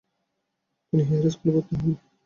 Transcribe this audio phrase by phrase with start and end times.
[0.87, 1.91] তিনি হেয়ার স্কুলে ভর্তি হন।